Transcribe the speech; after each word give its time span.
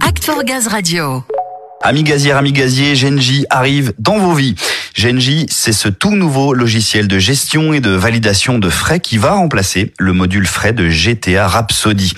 Act 0.00 0.24
for 0.24 0.42
Gaz 0.42 0.66
Radio. 0.66 1.22
Amis 1.82 2.02
gaziers, 2.02 2.32
amis 2.32 2.52
gaziers, 2.52 2.96
Genji 2.96 3.46
arrive 3.48 3.92
dans 3.98 4.18
vos 4.18 4.32
vies. 4.34 4.56
Genji, 4.94 5.46
c'est 5.48 5.72
ce 5.72 5.88
tout 5.88 6.16
nouveau 6.16 6.52
logiciel 6.52 7.06
de 7.06 7.18
gestion 7.20 7.72
et 7.72 7.80
de 7.80 7.90
validation 7.90 8.58
de 8.58 8.68
frais 8.68 8.98
qui 8.98 9.18
va 9.18 9.34
remplacer 9.34 9.92
le 9.98 10.12
module 10.12 10.46
frais 10.46 10.72
de 10.72 10.88
GTA 10.88 11.46
Rhapsody. 11.46 12.12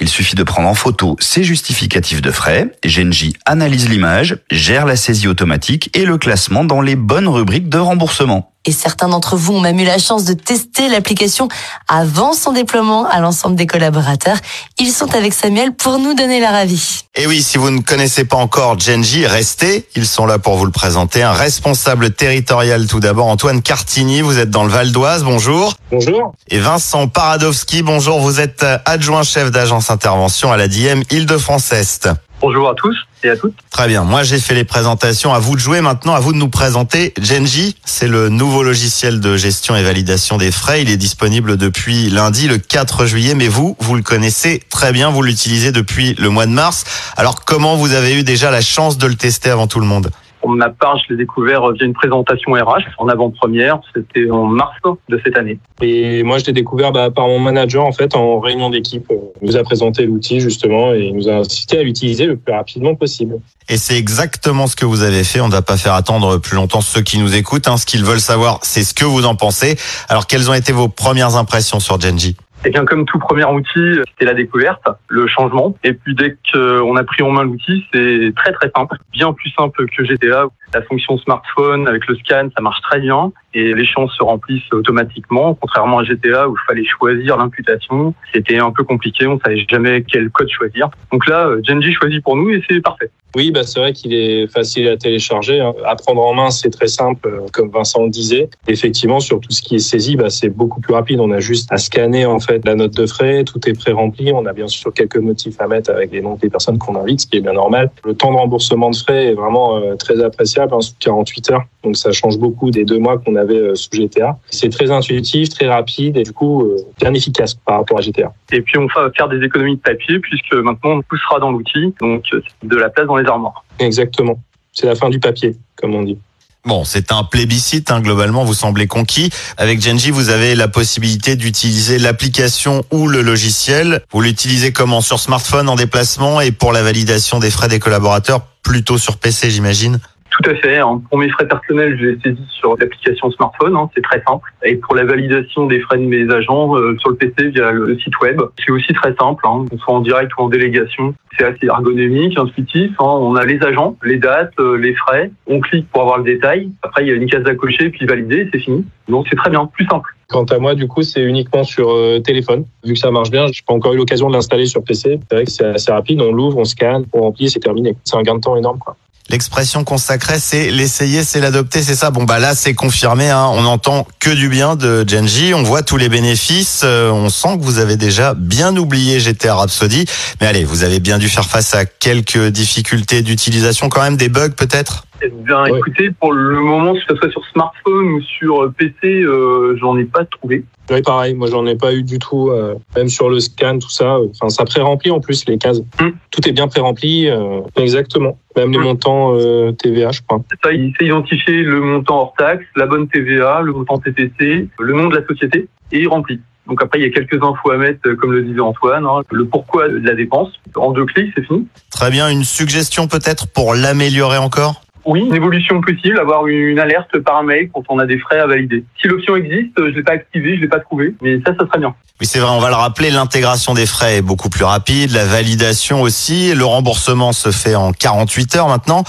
Il 0.00 0.08
suffit 0.08 0.36
de 0.36 0.42
prendre 0.42 0.68
en 0.68 0.74
photo 0.74 1.16
ses 1.20 1.44
justificatifs 1.44 2.22
de 2.22 2.30
frais. 2.30 2.70
Genji 2.82 3.34
analyse 3.44 3.90
l'image, 3.90 4.38
gère 4.50 4.86
la 4.86 4.96
saisie 4.96 5.28
automatique 5.28 5.90
et 5.94 6.06
le 6.06 6.16
classement 6.16 6.64
dans 6.64 6.80
les 6.80 6.96
bonnes 6.96 7.28
rubriques 7.28 7.68
de 7.68 7.78
remboursement. 7.78 8.49
Et 8.66 8.72
certains 8.72 9.08
d'entre 9.08 9.36
vous 9.36 9.54
ont 9.54 9.60
même 9.60 9.78
eu 9.78 9.84
la 9.84 9.98
chance 9.98 10.24
de 10.24 10.34
tester 10.34 10.88
l'application 10.88 11.48
avant 11.88 12.34
son 12.34 12.52
déploiement 12.52 13.06
à 13.06 13.20
l'ensemble 13.20 13.56
des 13.56 13.66
collaborateurs. 13.66 14.36
Ils 14.78 14.92
sont 14.92 15.14
avec 15.14 15.32
Samuel 15.32 15.72
pour 15.72 15.98
nous 15.98 16.12
donner 16.12 16.40
leur 16.40 16.54
avis. 16.54 17.04
Et 17.14 17.26
oui, 17.26 17.42
si 17.42 17.56
vous 17.56 17.70
ne 17.70 17.80
connaissez 17.80 18.24
pas 18.24 18.36
encore 18.36 18.78
Genji, 18.78 19.26
restez. 19.26 19.88
Ils 19.96 20.06
sont 20.06 20.26
là 20.26 20.38
pour 20.38 20.56
vous 20.56 20.66
le 20.66 20.72
présenter. 20.72 21.22
Un 21.22 21.32
responsable 21.32 22.10
territorial 22.10 22.86
tout 22.86 23.00
d'abord, 23.00 23.26
Antoine 23.28 23.62
Cartigny. 23.62 24.20
Vous 24.20 24.38
êtes 24.38 24.50
dans 24.50 24.64
le 24.64 24.70
Val 24.70 24.92
d'Oise. 24.92 25.24
Bonjour. 25.24 25.74
Bonjour. 25.90 26.34
Et 26.48 26.58
Vincent 26.58 27.08
Paradowski. 27.08 27.82
Bonjour. 27.82 28.20
Vous 28.20 28.40
êtes 28.40 28.64
adjoint 28.84 29.22
chef 29.22 29.50
d'agence 29.50 29.90
intervention 29.90 30.52
à 30.52 30.58
la 30.58 30.68
DIEM 30.68 31.02
Île-de-France-Est. 31.10 32.10
Bonjour 32.40 32.70
à 32.70 32.74
tous 32.74 32.96
et 33.22 33.28
à 33.28 33.36
toutes. 33.36 33.54
Très 33.70 33.86
bien. 33.86 34.02
Moi, 34.02 34.22
j'ai 34.22 34.38
fait 34.38 34.54
les 34.54 34.64
présentations. 34.64 35.34
À 35.34 35.38
vous 35.38 35.56
de 35.56 35.60
jouer 35.60 35.82
maintenant. 35.82 36.14
À 36.14 36.20
vous 36.20 36.32
de 36.32 36.38
nous 36.38 36.48
présenter. 36.48 37.12
Genji, 37.20 37.76
c'est 37.84 38.08
le 38.08 38.30
nouveau 38.30 38.62
logiciel 38.62 39.20
de 39.20 39.36
gestion 39.36 39.76
et 39.76 39.82
validation 39.82 40.38
des 40.38 40.50
frais. 40.50 40.80
Il 40.80 40.88
est 40.88 40.96
disponible 40.96 41.58
depuis 41.58 42.08
lundi, 42.08 42.48
le 42.48 42.56
4 42.56 43.04
juillet. 43.04 43.34
Mais 43.34 43.48
vous, 43.48 43.76
vous 43.78 43.94
le 43.94 44.02
connaissez 44.02 44.62
très 44.70 44.90
bien. 44.92 45.10
Vous 45.10 45.20
l'utilisez 45.20 45.70
depuis 45.70 46.14
le 46.14 46.30
mois 46.30 46.46
de 46.46 46.52
mars. 46.52 46.84
Alors, 47.18 47.44
comment 47.44 47.76
vous 47.76 47.92
avez 47.92 48.14
eu 48.14 48.22
déjà 48.22 48.50
la 48.50 48.62
chance 48.62 48.96
de 48.96 49.06
le 49.06 49.16
tester 49.16 49.50
avant 49.50 49.66
tout 49.66 49.80
le 49.80 49.86
monde? 49.86 50.10
Pour 50.40 50.50
ma 50.50 50.70
part, 50.70 50.98
je 50.98 51.12
l'ai 51.12 51.16
découvert 51.16 51.70
via 51.72 51.84
une 51.84 51.92
présentation 51.92 52.52
RH 52.52 52.84
en 52.98 53.08
avant-première. 53.08 53.80
C'était 53.94 54.30
en 54.30 54.46
mars 54.46 54.76
de 55.08 55.20
cette 55.24 55.36
année. 55.36 55.58
Et 55.82 56.22
moi, 56.22 56.38
je 56.38 56.46
l'ai 56.46 56.52
découvert 56.52 56.92
bah, 56.92 57.10
par 57.10 57.26
mon 57.26 57.38
manager 57.38 57.84
en 57.84 57.92
fait 57.92 58.14
en 58.16 58.40
réunion 58.40 58.70
d'équipe. 58.70 59.06
Il 59.42 59.48
nous 59.48 59.56
a 59.56 59.62
présenté 59.62 60.06
l'outil 60.06 60.40
justement 60.40 60.94
et 60.94 61.00
il 61.00 61.16
nous 61.16 61.28
a 61.28 61.36
incité 61.36 61.78
à 61.78 61.82
l'utiliser 61.82 62.26
le 62.26 62.36
plus 62.36 62.52
rapidement 62.52 62.94
possible. 62.94 63.38
Et 63.68 63.76
c'est 63.76 63.96
exactement 63.96 64.66
ce 64.66 64.76
que 64.76 64.86
vous 64.86 65.02
avez 65.02 65.24
fait. 65.24 65.40
On 65.40 65.48
ne 65.48 65.52
va 65.52 65.62
pas 65.62 65.76
faire 65.76 65.94
attendre 65.94 66.38
plus 66.38 66.56
longtemps 66.56 66.80
ceux 66.80 67.02
qui 67.02 67.18
nous 67.18 67.34
écoutent. 67.34 67.68
Hein. 67.68 67.76
Ce 67.76 67.86
qu'ils 67.86 68.04
veulent 68.04 68.20
savoir, 68.20 68.58
c'est 68.62 68.82
ce 68.82 68.94
que 68.94 69.04
vous 69.04 69.26
en 69.26 69.34
pensez. 69.34 69.76
Alors, 70.08 70.26
quelles 70.26 70.50
ont 70.50 70.54
été 70.54 70.72
vos 70.72 70.88
premières 70.88 71.36
impressions 71.36 71.80
sur 71.80 72.00
Genji? 72.00 72.36
Et 72.64 72.70
bien 72.70 72.84
comme 72.84 73.04
tout 73.06 73.18
premier 73.18 73.44
outil, 73.44 74.00
c'était 74.10 74.26
la 74.26 74.34
découverte, 74.34 74.86
le 75.08 75.26
changement. 75.26 75.74
Et 75.84 75.94
puis 75.94 76.14
dès 76.14 76.36
qu'on 76.52 76.96
a 76.96 77.04
pris 77.04 77.22
en 77.22 77.30
main 77.30 77.44
l'outil, 77.44 77.84
c'est 77.92 78.32
très 78.36 78.52
très 78.52 78.70
simple, 78.74 78.96
bien 79.12 79.32
plus 79.32 79.50
simple 79.50 79.86
que 79.86 80.04
GTA. 80.04 80.46
La 80.74 80.82
fonction 80.82 81.18
smartphone 81.18 81.88
avec 81.88 82.06
le 82.06 82.16
scan, 82.16 82.48
ça 82.54 82.62
marche 82.62 82.80
très 82.82 83.00
bien 83.00 83.32
et 83.54 83.74
les 83.74 83.84
champs 83.84 84.08
se 84.08 84.22
remplissent 84.22 84.72
automatiquement, 84.72 85.54
contrairement 85.54 85.98
à 85.98 86.04
GTA 86.04 86.48
où 86.48 86.54
il 86.54 86.66
fallait 86.66 86.84
choisir 86.84 87.36
l'imputation. 87.36 88.14
C'était 88.32 88.58
un 88.58 88.70
peu 88.70 88.84
compliqué, 88.84 89.26
on 89.26 89.40
savait 89.40 89.64
jamais 89.68 90.04
quel 90.04 90.30
code 90.30 90.48
choisir. 90.50 90.88
Donc 91.10 91.26
là, 91.26 91.50
Genji 91.66 91.92
choisit 91.92 92.22
pour 92.22 92.36
nous 92.36 92.50
et 92.50 92.62
c'est 92.68 92.80
parfait. 92.80 93.10
Oui, 93.36 93.52
bah 93.52 93.62
c'est 93.62 93.78
vrai 93.78 93.92
qu'il 93.92 94.12
est 94.12 94.48
facile 94.48 94.88
à 94.88 94.96
télécharger. 94.96 95.60
Hein. 95.60 95.72
À 95.84 95.94
prendre 95.94 96.20
en 96.20 96.34
main, 96.34 96.50
c'est 96.50 96.70
très 96.70 96.88
simple, 96.88 97.42
comme 97.52 97.70
Vincent 97.70 98.02
le 98.02 98.10
disait. 98.10 98.50
Effectivement, 98.66 99.20
sur 99.20 99.40
tout 99.40 99.52
ce 99.52 99.62
qui 99.62 99.76
est 99.76 99.80
saisi, 99.80 100.16
bah, 100.16 100.30
c'est 100.30 100.48
beaucoup 100.48 100.80
plus 100.80 100.94
rapide. 100.94 101.20
On 101.20 101.30
a 101.30 101.38
juste 101.38 101.72
à 101.72 101.78
scanner 101.78 102.26
en 102.26 102.40
fait 102.40 102.49
la 102.64 102.74
note 102.74 102.94
de 102.96 103.06
frais, 103.06 103.44
tout 103.44 103.60
est 103.68 103.72
pré-rempli. 103.72 104.32
On 104.32 104.46
a 104.46 104.52
bien 104.52 104.68
sûr 104.68 104.92
quelques 104.92 105.16
motifs 105.16 105.60
à 105.60 105.66
mettre 105.66 105.90
avec 105.90 106.12
les 106.12 106.20
noms 106.20 106.36
des 106.36 106.50
personnes 106.50 106.78
qu'on 106.78 106.96
invite, 106.96 107.20
ce 107.20 107.26
qui 107.26 107.38
est 107.38 107.40
bien 107.40 107.52
normal. 107.52 107.90
Le 108.04 108.14
temps 108.14 108.32
de 108.32 108.36
remboursement 108.36 108.90
de 108.90 108.96
frais 108.96 109.26
est 109.26 109.34
vraiment 109.34 109.76
euh, 109.76 109.94
très 109.96 110.22
appréciable, 110.22 110.74
hein, 110.74 110.80
sous 110.80 110.94
48 110.98 111.50
heures. 111.50 111.64
Donc 111.82 111.96
ça 111.96 112.12
change 112.12 112.38
beaucoup 112.38 112.70
des 112.70 112.84
deux 112.84 112.98
mois 112.98 113.18
qu'on 113.18 113.36
avait 113.36 113.58
euh, 113.58 113.74
sous 113.74 113.90
GTA. 113.92 114.38
C'est 114.50 114.68
très 114.70 114.90
intuitif, 114.90 115.48
très 115.50 115.68
rapide 115.68 116.16
et 116.16 116.22
du 116.22 116.32
coup 116.32 116.64
euh, 116.64 116.76
bien 116.98 117.14
efficace 117.14 117.54
par 117.54 117.78
rapport 117.78 117.98
à 117.98 118.00
GTA. 118.00 118.32
Et 118.52 118.60
puis 118.60 118.78
on 118.78 118.86
va 118.86 119.10
faire 119.16 119.28
des 119.28 119.44
économies 119.44 119.76
de 119.76 119.80
papier 119.80 120.18
puisque 120.20 120.54
maintenant 120.54 120.98
on 120.98 121.02
poussera 121.02 121.38
dans 121.38 121.50
l'outil, 121.52 121.94
donc 122.00 122.24
de 122.62 122.76
la 122.76 122.90
place 122.90 123.06
dans 123.06 123.16
les 123.16 123.26
armoires. 123.26 123.64
Exactement. 123.78 124.38
C'est 124.72 124.86
la 124.86 124.94
fin 124.94 125.08
du 125.08 125.18
papier, 125.18 125.56
comme 125.76 125.94
on 125.94 126.02
dit. 126.02 126.18
Bon, 126.66 126.84
c'est 126.84 127.10
un 127.10 127.24
plébiscite, 127.24 127.90
hein, 127.90 128.00
globalement, 128.00 128.44
vous 128.44 128.52
semblez 128.52 128.86
conquis. 128.86 129.30
Avec 129.56 129.80
Genji, 129.80 130.10
vous 130.10 130.28
avez 130.28 130.54
la 130.54 130.68
possibilité 130.68 131.34
d'utiliser 131.34 131.98
l'application 131.98 132.84
ou 132.90 133.08
le 133.08 133.22
logiciel. 133.22 134.02
Vous 134.12 134.20
l'utilisez 134.20 134.70
comment 134.70 135.00
Sur 135.00 135.20
smartphone, 135.20 135.70
en 135.70 135.76
déplacement 135.76 136.40
et 136.42 136.52
pour 136.52 136.72
la 136.72 136.82
validation 136.82 137.38
des 137.38 137.50
frais 137.50 137.68
des 137.68 137.78
collaborateurs, 137.78 138.42
plutôt 138.62 138.98
sur 138.98 139.16
PC, 139.16 139.50
j'imagine 139.50 140.00
tout 140.40 140.50
à 140.50 140.54
fait. 140.54 140.80
Pour 141.08 141.18
mes 141.18 141.28
frais 141.28 141.46
personnels, 141.46 141.96
je 141.98 142.06
l'ai 142.06 142.18
saisi 142.20 142.42
sur 142.48 142.76
l'application 142.76 143.30
smartphone. 143.30 143.76
Hein, 143.76 143.90
c'est 143.94 144.02
très 144.02 144.22
simple. 144.26 144.52
Et 144.64 144.76
pour 144.76 144.94
la 144.94 145.04
validation 145.04 145.66
des 145.66 145.80
frais 145.80 145.98
de 145.98 146.04
mes 146.04 146.32
agents 146.32 146.76
euh, 146.76 146.96
sur 146.98 147.10
le 147.10 147.16
PC 147.16 147.48
via 147.50 147.70
le 147.72 147.98
site 147.98 148.18
web, 148.20 148.40
c'est 148.64 148.72
aussi 148.72 148.92
très 148.92 149.14
simple. 149.14 149.44
Hein, 149.46 149.64
soit 149.78 149.94
en 149.94 150.00
direct 150.00 150.32
ou 150.38 150.42
en 150.42 150.48
délégation. 150.48 151.14
C'est 151.38 151.44
assez 151.44 151.66
ergonomique, 151.66 152.38
intuitif. 152.38 152.90
Hein. 152.98 153.04
On 153.04 153.36
a 153.36 153.44
les 153.44 153.62
agents, 153.62 153.96
les 154.04 154.18
dates, 154.18 154.52
euh, 154.58 154.76
les 154.76 154.94
frais. 154.94 155.30
On 155.46 155.60
clique 155.60 155.88
pour 155.90 156.02
avoir 156.02 156.18
le 156.18 156.24
détail. 156.24 156.70
Après, 156.82 157.04
il 157.04 157.08
y 157.08 157.12
a 157.12 157.14
une 157.14 157.28
case 157.28 157.46
à 157.46 157.54
cocher, 157.54 157.90
puis 157.90 158.06
valider, 158.06 158.48
c'est 158.52 158.60
fini. 158.60 158.84
Donc 159.08 159.26
c'est 159.28 159.36
très 159.36 159.50
bien, 159.50 159.66
plus 159.66 159.86
simple. 159.86 160.14
Quant 160.28 160.44
à 160.44 160.58
moi, 160.58 160.74
du 160.74 160.86
coup, 160.86 161.02
c'est 161.02 161.22
uniquement 161.22 161.64
sur 161.64 161.90
euh, 161.90 162.20
téléphone. 162.20 162.64
Vu 162.84 162.94
que 162.94 162.98
ça 162.98 163.10
marche 163.10 163.30
bien, 163.30 163.48
j'ai 163.48 163.62
pas 163.66 163.74
encore 163.74 163.94
eu 163.94 163.96
l'occasion 163.96 164.28
de 164.28 164.34
l'installer 164.34 164.66
sur 164.66 164.84
PC. 164.84 165.18
C'est 165.28 165.34
vrai 165.34 165.44
que 165.44 165.50
c'est 165.50 165.64
assez 165.64 165.90
rapide. 165.90 166.20
On 166.20 166.32
l'ouvre, 166.32 166.58
on 166.58 166.64
scanne, 166.64 167.04
on 167.12 167.22
remplit, 167.22 167.50
c'est 167.50 167.58
terminé. 167.58 167.96
C'est 168.04 168.16
un 168.16 168.22
gain 168.22 168.36
de 168.36 168.40
temps 168.40 168.56
énorme, 168.56 168.78
quoi. 168.78 168.96
L'expression 169.30 169.84
consacrée, 169.84 170.40
c'est 170.40 170.70
l'essayer, 170.70 171.22
c'est 171.22 171.40
l'adopter, 171.40 171.84
c'est 171.84 171.94
ça. 171.94 172.10
Bon 172.10 172.24
bah 172.24 172.40
là, 172.40 172.56
c'est 172.56 172.74
confirmé. 172.74 173.30
Hein. 173.30 173.48
On 173.52 173.64
entend 173.64 174.08
que 174.18 174.30
du 174.30 174.48
bien 174.48 174.74
de 174.74 175.04
Genji. 175.08 175.54
On 175.54 175.62
voit 175.62 175.82
tous 175.82 175.96
les 175.96 176.08
bénéfices. 176.08 176.80
Euh, 176.82 177.12
on 177.12 177.28
sent 177.28 177.58
que 177.58 177.62
vous 177.62 177.78
avez 177.78 177.96
déjà 177.96 178.34
bien 178.34 178.76
oublié 178.76 179.20
GTA 179.20 179.54
Rhapsody. 179.54 180.04
Mais 180.40 180.48
allez, 180.48 180.64
vous 180.64 180.82
avez 180.82 180.98
bien 180.98 181.18
dû 181.18 181.28
faire 181.28 181.46
face 181.46 181.74
à 181.74 181.84
quelques 181.84 182.48
difficultés 182.48 183.22
d'utilisation, 183.22 183.88
quand 183.88 184.02
même 184.02 184.16
des 184.16 184.28
bugs 184.28 184.50
peut-être? 184.50 185.04
Eh 185.22 185.28
bien, 185.28 185.64
écoutez, 185.66 186.10
pour 186.18 186.32
le 186.32 186.60
moment, 186.60 186.94
que 186.94 187.00
ce 187.08 187.14
soit 187.16 187.30
sur 187.30 187.44
smartphone 187.52 188.12
ou 188.12 188.20
sur 188.22 188.72
PC, 188.78 188.94
euh, 189.22 189.76
j'en 189.78 189.96
ai 189.98 190.04
pas 190.04 190.24
trouvé. 190.24 190.64
Oui, 190.90 191.02
pareil. 191.02 191.34
Moi, 191.34 191.48
j'en 191.50 191.66
ai 191.66 191.76
pas 191.76 191.92
eu 191.94 192.02
du 192.02 192.18
tout. 192.18 192.48
Euh, 192.50 192.74
même 192.96 193.08
sur 193.08 193.28
le 193.28 193.38
scan, 193.38 193.78
tout 193.78 193.90
ça. 193.90 194.18
Enfin, 194.30 194.48
ça 194.48 194.64
pré-remplit 194.64 195.10
en 195.10 195.20
plus 195.20 195.44
les 195.46 195.58
cases. 195.58 195.80
Hmm. 196.00 196.10
Tout 196.30 196.48
est 196.48 196.52
bien 196.52 196.68
pré-rempli. 196.68 197.28
Euh, 197.28 197.60
exactement. 197.76 198.38
Même 198.56 198.72
les 198.72 198.78
Hmm. 198.78 198.82
montants 198.82 199.34
euh, 199.36 199.72
TVA, 199.72 200.10
je 200.10 200.20
crois. 200.26 200.40
Ça, 200.64 200.72
il 200.72 200.92
sait 200.98 201.06
identifier 201.06 201.62
le 201.62 201.80
montant 201.80 202.16
hors 202.20 202.34
taxe, 202.36 202.64
la 202.74 202.86
bonne 202.86 203.06
TVA, 203.08 203.60
le 203.62 203.72
montant 203.72 203.98
TTC, 203.98 204.68
le 204.78 204.92
nom 204.94 205.08
de 205.08 205.16
la 205.16 205.26
société, 205.26 205.68
et 205.92 206.00
il 206.00 206.08
remplit. 206.08 206.40
Donc 206.66 206.82
après, 206.82 206.98
il 207.00 207.02
y 207.02 207.06
a 207.08 207.10
quelques 207.10 207.42
infos 207.42 207.70
à 207.72 207.76
mettre, 207.76 208.00
euh, 208.06 208.14
comme 208.16 208.32
le 208.32 208.42
disait 208.42 208.60
Antoine, 208.60 209.04
hein, 209.04 209.22
le 209.30 209.44
pourquoi 209.44 209.88
de 209.88 209.98
la 209.98 210.14
dépense. 210.14 210.50
En 210.76 210.92
deux 210.92 211.04
clics, 211.04 211.32
c'est 211.36 211.44
fini. 211.44 211.66
Très 211.90 212.10
bien. 212.10 212.28
Une 212.28 212.44
suggestion 212.44 213.06
peut-être 213.08 213.46
pour 213.48 213.74
l'améliorer 213.74 214.38
encore? 214.38 214.82
Oui, 215.04 215.20
une 215.20 215.34
évolution 215.34 215.80
possible, 215.80 216.18
avoir 216.18 216.46
une 216.46 216.78
alerte 216.78 217.18
par 217.20 217.42
mail 217.42 217.70
quand 217.72 217.82
on 217.88 217.98
a 217.98 218.06
des 218.06 218.18
frais 218.18 218.38
à 218.38 218.46
valider. 218.46 218.84
Si 219.00 219.08
l'option 219.08 219.36
existe, 219.36 219.72
je 219.76 219.82
l'ai 219.82 220.02
pas 220.02 220.12
activée, 220.12 220.56
je 220.56 220.60
l'ai 220.60 220.68
pas 220.68 220.80
trouvée, 220.80 221.14
mais 221.22 221.40
ça, 221.46 221.54
ça 221.58 221.66
serait 221.66 221.78
bien. 221.78 221.94
Oui, 222.20 222.26
c'est 222.26 222.38
vrai, 222.38 222.50
on 222.50 222.60
va 222.60 222.68
le 222.68 222.74
rappeler, 222.74 223.10
l'intégration 223.10 223.72
des 223.72 223.86
frais 223.86 224.18
est 224.18 224.22
beaucoup 224.22 224.50
plus 224.50 224.64
rapide, 224.64 225.12
la 225.12 225.24
validation 225.24 226.02
aussi, 226.02 226.54
le 226.54 226.64
remboursement 226.64 227.32
se 227.32 227.50
fait 227.50 227.74
en 227.74 227.92
48 227.92 228.56
heures 228.56 228.68
maintenant. 228.68 229.04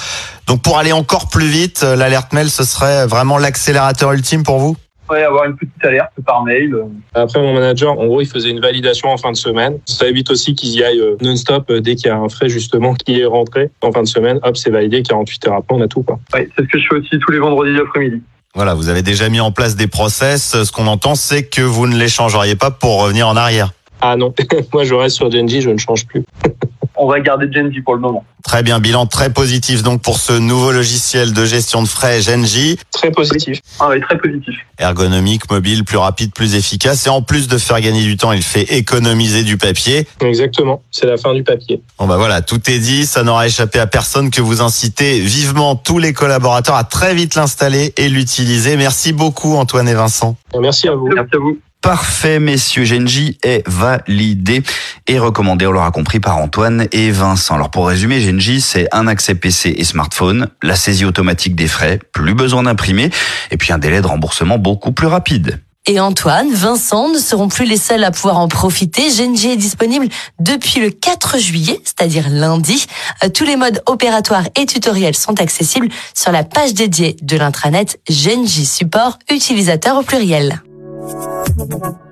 Donc 0.47 0.61
pour 0.61 0.77
aller 0.77 0.93
encore 0.93 1.29
plus 1.29 1.47
vite, 1.47 1.81
euh, 1.83 1.95
l'alerte 1.95 2.31
mail, 2.33 2.49
ce 2.49 2.63
serait 2.63 3.07
vraiment 3.07 3.37
l'accélérateur 3.37 4.13
ultime 4.13 4.43
pour 4.43 4.59
vous? 4.59 4.77
Avoir 5.11 5.45
une 5.45 5.55
petite 5.55 5.83
alerte 5.83 6.11
par 6.25 6.43
mail. 6.43 6.73
euh, 6.73 6.83
Après, 7.13 7.39
mon 7.41 7.53
manager, 7.53 7.91
en 7.99 8.05
gros, 8.05 8.21
il 8.21 8.27
faisait 8.27 8.49
une 8.49 8.61
validation 8.61 9.09
en 9.09 9.17
fin 9.17 9.31
de 9.31 9.37
semaine. 9.37 9.79
Ça 9.85 10.07
évite 10.07 10.31
aussi 10.31 10.55
qu'ils 10.55 10.69
y 10.71 10.83
aillent 10.83 10.99
euh, 11.01 11.17
non-stop 11.21 11.69
euh, 11.69 11.81
dès 11.81 11.95
qu'il 11.95 12.07
y 12.07 12.09
a 12.09 12.17
un 12.17 12.29
frais, 12.29 12.49
justement, 12.49 12.93
qui 12.93 13.19
est 13.19 13.25
rentré 13.25 13.69
en 13.81 13.91
fin 13.91 14.03
de 14.03 14.07
semaine. 14.07 14.39
Hop, 14.43 14.55
c'est 14.57 14.69
validé. 14.69 15.03
48 15.03 15.47
heures 15.47 15.55
après, 15.55 15.75
on 15.75 15.81
a 15.81 15.87
tout, 15.87 16.03
quoi. 16.03 16.19
Ouais, 16.33 16.47
c'est 16.55 16.63
ce 16.63 16.67
que 16.69 16.79
je 16.79 16.87
fais 16.89 16.95
aussi 16.95 17.19
tous 17.19 17.31
les 17.31 17.39
vendredis 17.39 17.77
après-midi. 17.79 18.21
Voilà, 18.55 18.73
vous 18.73 18.89
avez 18.89 19.01
déjà 19.01 19.29
mis 19.29 19.39
en 19.39 19.51
place 19.51 19.75
des 19.75 19.87
process. 19.87 20.63
Ce 20.63 20.71
qu'on 20.71 20.87
entend, 20.87 21.15
c'est 21.15 21.43
que 21.43 21.61
vous 21.61 21.87
ne 21.87 21.95
les 21.97 22.09
changeriez 22.09 22.55
pas 22.55 22.71
pour 22.71 23.01
revenir 23.01 23.27
en 23.27 23.35
arrière. 23.37 23.71
Ah 24.01 24.15
non, 24.17 24.33
moi, 24.73 24.83
je 24.83 24.93
reste 24.93 25.15
sur 25.17 25.29
Genji, 25.31 25.61
je 25.61 25.69
ne 25.69 25.77
change 25.77 26.05
plus. 26.07 26.23
On 27.03 27.07
va 27.07 27.19
garder 27.19 27.51
Genji 27.51 27.81
pour 27.81 27.95
le 27.95 27.99
moment. 27.99 28.23
Très 28.43 28.61
bien, 28.61 28.79
bilan 28.79 29.07
très 29.07 29.31
positif 29.33 29.81
donc 29.81 30.03
pour 30.03 30.19
ce 30.19 30.33
nouveau 30.33 30.71
logiciel 30.71 31.33
de 31.33 31.45
gestion 31.45 31.81
de 31.81 31.87
frais 31.87 32.21
Genji, 32.21 32.77
Très 32.91 33.09
positif. 33.09 33.59
Ah 33.79 33.87
ouais, 33.89 33.99
très 33.99 34.19
positif. 34.19 34.55
ergonomique, 34.77 35.49
mobile, 35.49 35.83
plus 35.83 35.97
rapide, 35.97 36.31
plus 36.31 36.53
efficace 36.53 37.07
et 37.07 37.09
en 37.09 37.23
plus 37.23 37.47
de 37.47 37.57
faire 37.57 37.81
gagner 37.81 38.03
du 38.03 38.17
temps, 38.17 38.31
il 38.33 38.43
fait 38.43 38.73
économiser 38.77 39.43
du 39.43 39.57
papier. 39.57 40.07
Exactement. 40.23 40.83
C'est 40.91 41.07
la 41.07 41.17
fin 41.17 41.33
du 41.33 41.43
papier. 41.43 41.81
Bon 41.97 42.05
bah 42.05 42.17
voilà, 42.17 42.43
tout 42.43 42.61
est 42.69 42.77
dit, 42.77 43.07
ça 43.07 43.23
n'aura 43.23 43.47
échappé 43.47 43.79
à 43.79 43.87
personne 43.87 44.29
que 44.29 44.41
vous 44.41 44.61
incitez 44.61 45.19
vivement 45.21 45.75
tous 45.75 45.97
les 45.97 46.13
collaborateurs 46.13 46.75
à 46.75 46.83
très 46.83 47.15
vite 47.15 47.33
l'installer 47.33 47.95
et 47.97 48.09
l'utiliser. 48.09 48.77
Merci 48.77 49.11
beaucoup 49.11 49.55
Antoine 49.55 49.87
et 49.89 49.95
Vincent. 49.95 50.35
Merci 50.59 50.87
à 50.87 50.93
vous. 50.93 51.07
Merci 51.07 51.35
à 51.35 51.39
vous. 51.39 51.57
Parfait, 51.81 52.39
messieurs. 52.39 52.83
Genji 52.83 53.39
est 53.41 53.67
validé 53.67 54.61
et 55.07 55.17
recommandé, 55.17 55.65
on 55.65 55.71
l'aura 55.71 55.89
compris, 55.89 56.19
par 56.19 56.37
Antoine 56.37 56.87
et 56.91 57.09
Vincent. 57.09 57.55
Alors 57.55 57.71
pour 57.71 57.87
résumer, 57.87 58.21
Genji, 58.21 58.61
c'est 58.61 58.87
un 58.91 59.07
accès 59.07 59.33
PC 59.33 59.73
et 59.75 59.83
smartphone, 59.83 60.47
la 60.61 60.75
saisie 60.75 61.05
automatique 61.05 61.55
des 61.55 61.67
frais, 61.67 61.99
plus 62.13 62.35
besoin 62.35 62.63
d'imprimer, 62.63 63.09
et 63.49 63.57
puis 63.57 63.73
un 63.73 63.79
délai 63.79 64.01
de 64.01 64.07
remboursement 64.07 64.59
beaucoup 64.59 64.91
plus 64.91 65.07
rapide. 65.07 65.59
Et 65.87 65.99
Antoine, 65.99 66.53
Vincent 66.53 67.09
ne 67.09 67.17
seront 67.17 67.47
plus 67.47 67.65
les 67.65 67.77
seuls 67.77 68.03
à 68.03 68.11
pouvoir 68.11 68.37
en 68.37 68.47
profiter. 68.47 69.09
Genji 69.09 69.49
est 69.49 69.57
disponible 69.57 70.07
depuis 70.39 70.79
le 70.79 70.91
4 70.91 71.39
juillet, 71.39 71.81
c'est-à-dire 71.83 72.29
lundi. 72.29 72.85
Euh, 73.23 73.29
tous 73.29 73.45
les 73.45 73.55
modes 73.55 73.81
opératoires 73.87 74.45
et 74.55 74.67
tutoriels 74.67 75.15
sont 75.15 75.41
accessibles 75.41 75.89
sur 76.13 76.31
la 76.31 76.43
page 76.43 76.75
dédiée 76.75 77.17
de 77.23 77.35
l'intranet 77.35 77.99
Genji 78.07 78.67
Support 78.67 79.17
utilisateur 79.31 79.97
au 79.97 80.03
pluriel. 80.03 80.61
Thank 81.01 82.05
you. 82.05 82.10